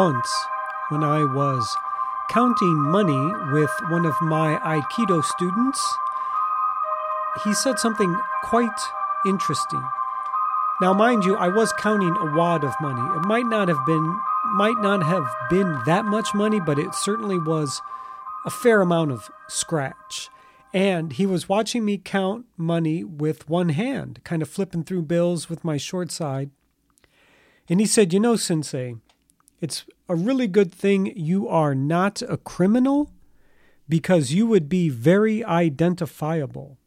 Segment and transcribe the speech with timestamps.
[0.00, 0.46] Once,
[0.88, 1.76] when I was
[2.30, 5.94] counting money with one of my Aikido students,
[7.44, 8.80] he said something quite
[9.26, 9.82] interesting.
[10.80, 13.02] Now, mind you, I was counting a wad of money.
[13.14, 14.18] It might not have been
[14.54, 17.82] might not have been that much money, but it certainly was
[18.46, 20.30] a fair amount of scratch.
[20.72, 25.50] And he was watching me count money with one hand, kind of flipping through bills
[25.50, 26.48] with my short side.
[27.68, 28.94] And he said, You know, Sensei,
[29.60, 33.10] it's a really good thing you are not a criminal
[33.88, 36.78] because you would be very identifiable.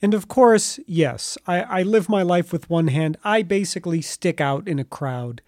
[0.00, 3.16] And of course, yes, I, I live my life with one hand.
[3.22, 5.42] I basically stick out in a crowd.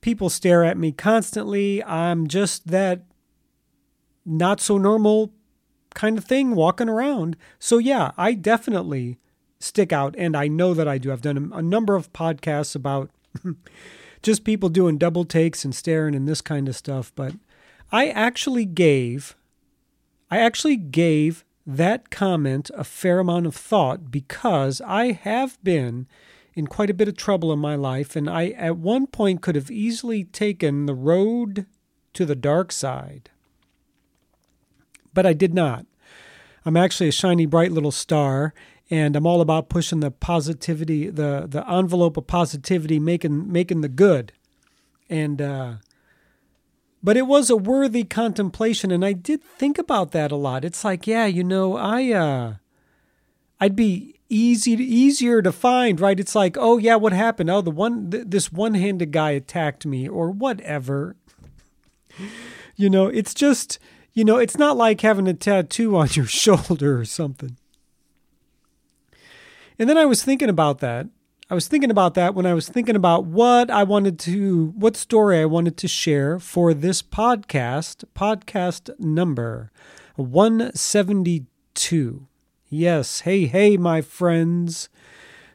[0.00, 1.82] People stare at me constantly.
[1.84, 3.04] I'm just that
[4.24, 5.32] not so normal
[5.94, 7.36] kind of thing walking around.
[7.58, 9.18] So, yeah, I definitely
[9.60, 11.12] stick out, and I know that I do.
[11.12, 13.10] I've done a, number of podcasts about
[14.24, 17.34] just people doing double takes and staring and this kind of stuff, but
[17.92, 19.36] I actually gave.
[20.30, 26.06] I actually gave that comment a fair amount of thought because I have been
[26.54, 29.56] in quite a bit of trouble in my life, and I at one point could
[29.56, 31.66] have easily taken the road
[32.14, 33.30] to the dark side.
[35.12, 35.86] But I did not.
[36.64, 38.54] I'm actually a shiny, bright little star,
[38.90, 43.88] and I'm all about pushing the positivity, the the envelope of positivity, making making the
[43.88, 44.32] good.
[45.08, 45.74] And uh,
[47.02, 50.64] but it was a worthy contemplation and i did think about that a lot.
[50.64, 52.54] It's like yeah you know i uh
[53.60, 56.18] i'd be easy to, easier to find right?
[56.18, 57.50] It's like oh yeah what happened?
[57.50, 61.16] Oh the one th- this one-handed guy attacked me or whatever.
[62.76, 63.78] You know it's just
[64.14, 67.56] you know it's not like having a tattoo on your shoulder or something
[69.78, 71.08] and then i was thinking about that
[71.50, 74.96] I was thinking about that when I was thinking about what I wanted to, what
[74.96, 79.70] story I wanted to share for this podcast, podcast number
[80.16, 82.26] 172.
[82.70, 84.88] Yes, hey, hey, my friends.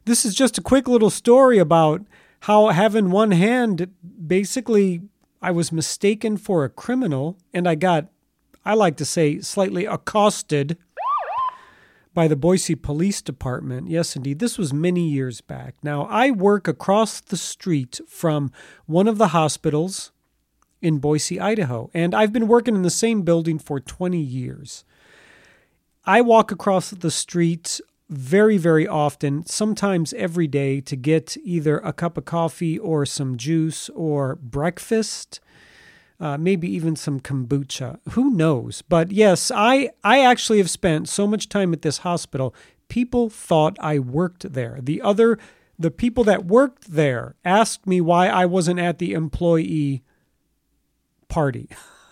[0.06, 2.06] This is just a quick little story about
[2.42, 3.92] how having one hand,
[4.28, 5.02] basically,
[5.42, 8.10] I was mistaken for a criminal and I got,
[8.64, 10.78] I like to say, slightly accosted
[12.14, 13.90] by the Boise Police Department.
[13.90, 14.40] Yes, indeed.
[14.40, 15.76] This was many years back.
[15.84, 18.52] Now, I work across the street from
[18.86, 20.12] one of the hospitals
[20.82, 24.84] in Boise, Idaho, and I've been working in the same building for 20 years.
[26.06, 31.94] I walk across the street very, very often, sometimes every day, to get either a
[31.94, 35.40] cup of coffee or some juice or breakfast
[36.20, 38.00] uh, maybe even some kombucha.
[38.12, 38.82] Who knows?
[38.82, 42.54] But yes, I I actually have spent so much time at this hospital.
[42.90, 44.80] People thought I worked there.
[44.82, 45.38] The other
[45.78, 50.04] the people that worked there asked me why I wasn't at the employee
[51.30, 51.70] party.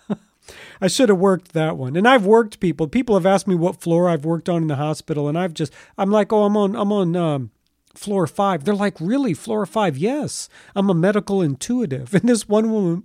[0.80, 1.94] I should have worked that one.
[1.94, 2.88] And I've worked people.
[2.88, 5.72] People have asked me what floor I've worked on in the hospital, and I've just
[5.98, 7.50] I'm like, oh, I'm on I'm on um,
[7.94, 8.64] floor five.
[8.64, 9.98] They're like, really, floor five?
[9.98, 12.14] Yes, I'm a medical intuitive.
[12.18, 13.04] And this one woman,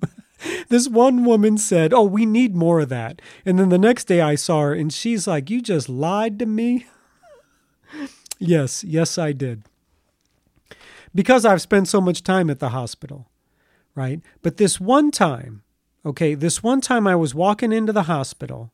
[0.69, 4.21] this one woman said, "Oh, we need more of that." And then the next day
[4.21, 6.87] I saw her and she's like, "You just lied to me?"
[8.39, 9.63] yes, yes I did.
[11.15, 13.29] Because I've spent so much time at the hospital,
[13.95, 14.21] right?
[14.41, 15.63] But this one time,
[16.05, 18.71] okay, this one time I was walking into the hospital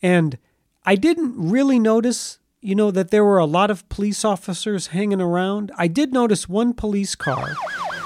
[0.00, 0.38] and
[0.84, 5.20] I didn't really notice you know that there were a lot of police officers hanging
[5.20, 5.70] around.
[5.76, 7.54] I did notice one police car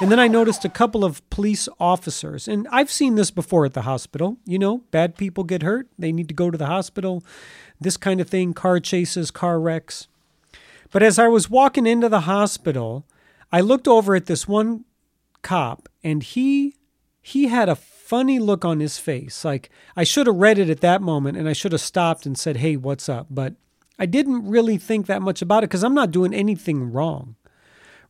[0.01, 2.49] and then I noticed a couple of police officers.
[2.49, 4.39] And I've seen this before at the hospital.
[4.47, 7.23] You know, bad people get hurt, they need to go to the hospital,
[7.79, 10.09] this kind of thing, car chases, car wrecks.
[10.91, 13.05] But as I was walking into the hospital,
[13.53, 14.85] I looked over at this one
[15.43, 16.77] cop and he
[17.23, 19.45] he had a funny look on his face.
[19.45, 22.39] Like I should have read it at that moment and I should have stopped and
[22.39, 23.55] said, "Hey, what's up?" But
[23.99, 27.37] I didn't really think that much about it cuz I'm not doing anything wrong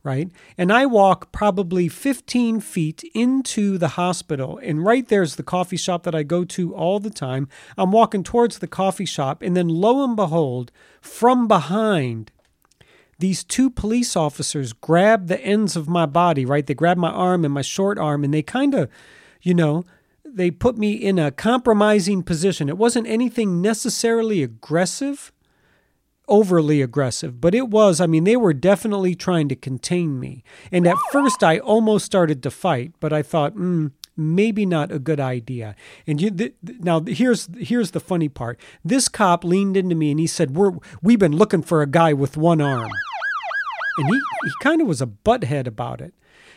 [0.03, 0.29] right?
[0.57, 6.03] And I walk probably 15 feet into the hospital, and right there's the coffee shop
[6.03, 7.47] that I go to all the time.
[7.77, 10.71] I'm walking towards the coffee shop, and then lo and behold,
[11.01, 12.31] from behind,
[13.19, 16.65] these two police officers grab the ends of my body, right?
[16.65, 18.89] They grab my arm and my short arm, and they kind of,
[19.41, 19.83] you know,
[20.25, 22.69] they put me in a compromising position.
[22.69, 25.31] It wasn't anything necessarily aggressive
[26.31, 30.43] overly aggressive, but it was, I mean, they were definitely trying to contain me.
[30.71, 34.97] And at first, I almost started to fight, but I thought, mm, maybe not a
[34.97, 35.75] good idea.
[36.07, 38.59] And you, th- now here's here's the funny part.
[38.83, 42.13] This cop leaned into me and he said, "We're we've been looking for a guy
[42.13, 42.91] with one arm,"
[43.97, 46.13] and he he kind of was a butthead about it.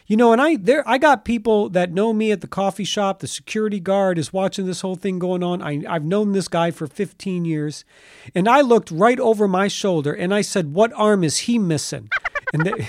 [0.06, 3.20] You know, and I there I got people that know me at the coffee shop.
[3.20, 5.62] The security guard is watching this whole thing going on.
[5.62, 7.84] I, I've known this guy for 15 years,
[8.34, 12.10] and I looked right over my shoulder and I said, "What arm is he missing?"
[12.52, 12.88] And they,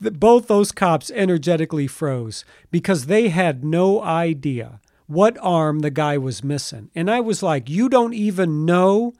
[0.12, 6.44] both those cops energetically froze because they had no idea what arm the guy was
[6.44, 6.92] missing.
[6.94, 9.14] And I was like, "You don't even know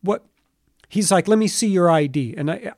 [0.00, 0.24] what."
[0.88, 2.72] He's like, "Let me see your ID," and I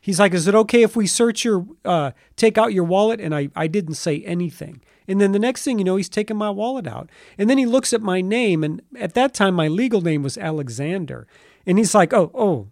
[0.00, 3.20] He's like, Is it okay if we search your, uh, take out your wallet?
[3.20, 4.80] And I, I didn't say anything.
[5.06, 7.10] And then the next thing you know, he's taking my wallet out.
[7.36, 8.64] And then he looks at my name.
[8.64, 11.26] And at that time, my legal name was Alexander.
[11.66, 12.68] And he's like, Oh, oh,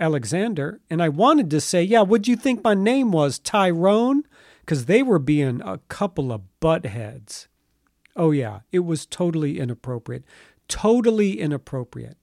[0.00, 0.80] Alexander.
[0.88, 3.38] And I wanted to say, Yeah, what'd you think my name was?
[3.38, 4.24] Tyrone?
[4.60, 7.48] Because they were being a couple of butt heads.
[8.16, 10.24] Oh, yeah, it was totally inappropriate.
[10.68, 12.16] Totally inappropriate.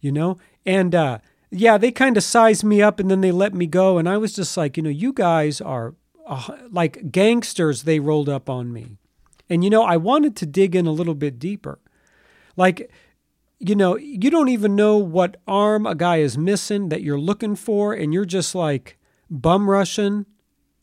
[0.00, 0.38] You know?
[0.66, 1.18] And, uh,
[1.52, 3.98] yeah, they kind of sized me up and then they let me go.
[3.98, 5.94] And I was just like, you know, you guys are
[6.26, 7.82] uh, like gangsters.
[7.82, 8.96] They rolled up on me.
[9.50, 11.78] And, you know, I wanted to dig in a little bit deeper.
[12.56, 12.90] Like,
[13.58, 17.54] you know, you don't even know what arm a guy is missing that you're looking
[17.54, 17.92] for.
[17.92, 18.98] And you're just like
[19.30, 20.24] bum rushing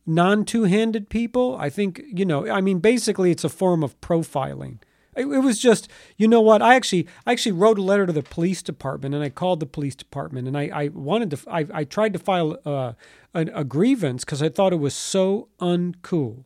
[0.06, 1.58] non two handed people.
[1.60, 4.78] I think, you know, I mean, basically, it's a form of profiling.
[5.20, 6.62] It, it was just, you know what?
[6.62, 9.66] I actually, I actually wrote a letter to the police department, and I called the
[9.66, 12.94] police department, and I, I wanted to, I, I tried to file uh,
[13.34, 16.46] a, a grievance because I thought it was so uncool,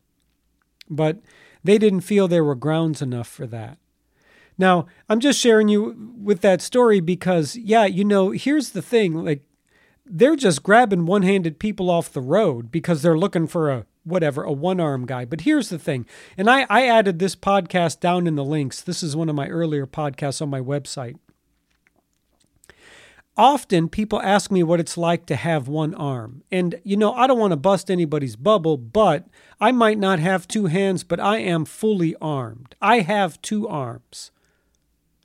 [0.90, 1.20] but
[1.62, 3.78] they didn't feel there were grounds enough for that.
[4.58, 9.24] Now, I'm just sharing you with that story because, yeah, you know, here's the thing
[9.24, 9.42] like,
[10.06, 14.42] they're just grabbing one handed people off the road because they're looking for a whatever,
[14.42, 15.24] a one arm guy.
[15.24, 16.06] But here's the thing,
[16.36, 18.80] and I, I added this podcast down in the links.
[18.82, 21.16] This is one of my earlier podcasts on my website.
[23.36, 26.44] Often people ask me what it's like to have one arm.
[26.52, 29.26] And, you know, I don't want to bust anybody's bubble, but
[29.60, 32.76] I might not have two hands, but I am fully armed.
[32.80, 34.30] I have two arms.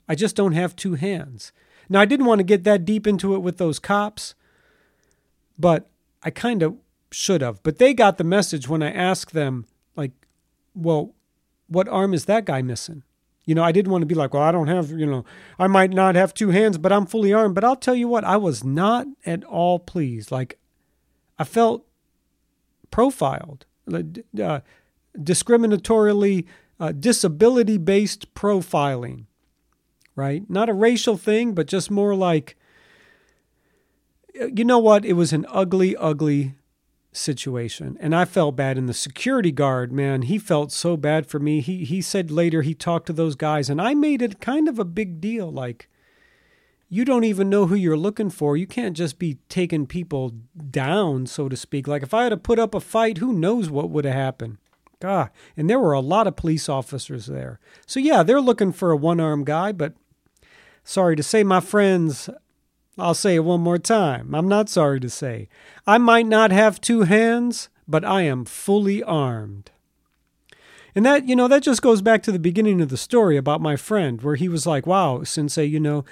[0.08, 1.52] I just don't have two hands.
[1.88, 4.34] Now, I didn't want to get that deep into it with those cops,
[5.60, 5.90] but
[6.24, 6.78] I kind of
[7.12, 7.62] should have.
[7.62, 9.66] But they got the message when I asked them,
[9.96, 10.12] like,
[10.74, 11.14] well,
[11.68, 13.04] what arm is that guy missing?
[13.46, 15.26] You know, I didn't want to be like, well, I don't have, you know,
[15.58, 17.56] I might not have two hands, but I'm fully armed.
[17.56, 20.32] But I'll tell you what, I was not at all pleased.
[20.32, 20.60] Like,
[21.38, 21.86] I felt
[22.92, 24.60] profiled, uh,
[25.18, 26.46] discriminatorily,
[26.80, 29.26] uh, disability based profiling,
[30.16, 30.48] right?
[30.48, 32.56] Not a racial thing, but just more like,
[34.53, 35.06] you know what?
[35.06, 36.56] It was an ugly, ugly
[37.12, 38.77] situation and i felt bad.
[38.77, 41.62] And the security guard man he felt so bad for me.
[41.62, 44.77] He he said later he talked to those guys and i made it kind of
[44.77, 45.89] a big deal like
[46.91, 48.57] you don't even know who you're looking for.
[48.57, 50.33] You can't just be taking people
[50.71, 51.88] down so to speak.
[51.88, 54.57] Like if i had to put up a fight who knows what would have happened?
[55.00, 57.59] God and there were a lot of police officers there.
[57.88, 59.94] So yeah they're looking for a one-armed guy but
[60.83, 62.30] sorry to say my friends
[63.01, 64.34] I'll say it one more time.
[64.34, 65.50] I'm not sorry to say.
[65.88, 69.72] I might not have two hands, but I am fully armed.
[70.96, 73.62] And that, you know, that just goes back to the beginning of the story about
[73.62, 76.03] my friend, where he was like, wow, Sensei, you know,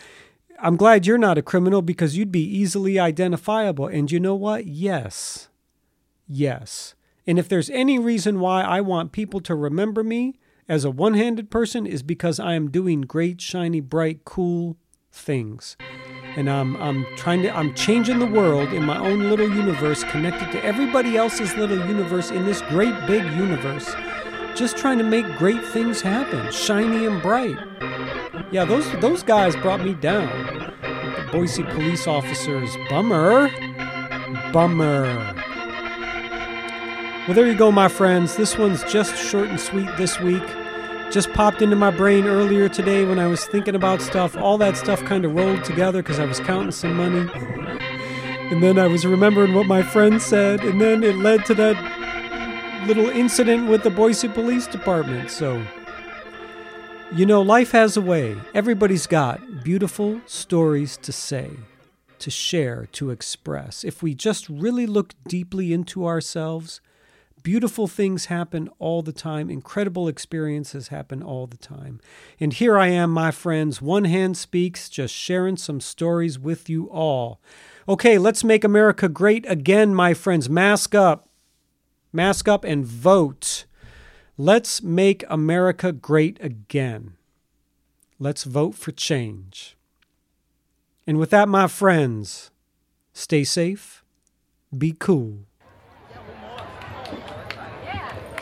[0.59, 3.87] I'm glad you're not a criminal because you'd be easily identifiable.
[3.87, 4.65] And you know what?
[4.65, 5.49] Yes.
[6.27, 6.95] Yes.
[7.25, 10.39] And if there's any reason why I want people to remember me
[10.69, 14.77] as a one handed person, is because I am doing great, shiny, bright, cool
[15.11, 15.77] things
[16.37, 20.51] and I'm I'm trying to I'm changing the world in my own little universe connected
[20.51, 23.93] to everybody else's little universe in this great big universe.
[24.55, 27.57] Just trying to make great things happen shiny and bright.
[28.51, 30.29] Yeah those those guys brought me down.
[30.81, 33.49] The Boise police officers bummer.
[34.53, 35.33] Bummer.
[37.27, 38.35] Well there you go my friends.
[38.37, 40.43] This one's just short and sweet this week
[41.11, 44.35] just popped into my brain earlier today when I was thinking about stuff.
[44.35, 47.29] All that stuff kind of rolled together because I was counting some money.
[48.51, 51.75] And then I was remembering what my friend said, and then it led to that
[52.87, 55.29] little incident with the Boise Police Department.
[55.31, 55.65] So,
[57.13, 58.37] you know, life has a way.
[58.53, 61.51] Everybody's got beautiful stories to say,
[62.19, 63.83] to share, to express.
[63.83, 66.79] If we just really look deeply into ourselves,
[67.47, 69.49] Beautiful things happen all the time.
[69.49, 72.01] Incredible experiences happen all the time.
[72.41, 73.81] And here I am, my friends.
[73.81, 77.39] One hand speaks, just sharing some stories with you all.
[77.87, 80.49] Okay, let's make America great again, my friends.
[80.49, 81.29] Mask up.
[82.11, 83.63] Mask up and vote.
[84.37, 87.13] Let's make America great again.
[88.19, 89.77] Let's vote for change.
[91.07, 92.51] And with that, my friends,
[93.13, 94.03] stay safe,
[94.77, 95.46] be cool.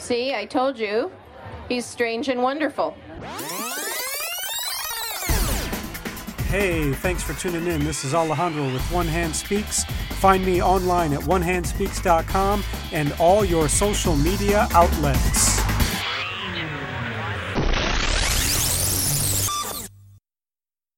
[0.06, 1.12] See, I told you.
[1.68, 2.96] He's strange and wonderful.
[6.46, 7.84] Hey, thanks for tuning in.
[7.84, 9.84] This is Alejandro with One Hand Speaks.
[10.22, 15.55] Find me online at onehandspeaks.com and all your social media outlets.